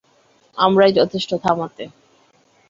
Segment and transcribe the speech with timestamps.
[0.57, 1.83] আমরাই যথেষ্ট থামাতে।